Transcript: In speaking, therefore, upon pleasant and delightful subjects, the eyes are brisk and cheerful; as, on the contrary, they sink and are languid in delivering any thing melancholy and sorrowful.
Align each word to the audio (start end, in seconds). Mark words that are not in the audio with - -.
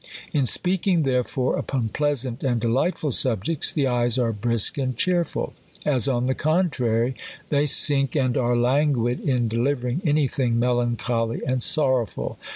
In 0.33 0.47
speaking, 0.47 1.03
therefore, 1.03 1.57
upon 1.57 1.89
pleasant 1.89 2.43
and 2.43 2.59
delightful 2.59 3.11
subjects, 3.11 3.71
the 3.71 3.87
eyes 3.87 4.17
are 4.17 4.33
brisk 4.33 4.79
and 4.79 4.97
cheerful; 4.97 5.53
as, 5.85 6.07
on 6.07 6.25
the 6.25 6.33
contrary, 6.33 7.13
they 7.49 7.67
sink 7.67 8.15
and 8.15 8.35
are 8.35 8.57
languid 8.57 9.19
in 9.19 9.47
delivering 9.47 10.01
any 10.03 10.27
thing 10.27 10.57
melancholy 10.57 11.43
and 11.45 11.61
sorrowful. 11.61 12.39